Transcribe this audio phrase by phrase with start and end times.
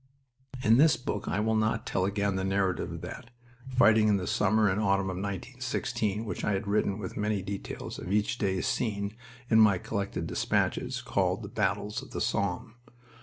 [0.63, 3.29] In this book I will not tell again the narrative of that,
[3.69, 7.99] fighting in the summer and autumn of 1916, which I have written with many details
[7.99, 9.15] of each day's scene
[9.47, 12.77] in my collected despatches called The Battles of the Somme.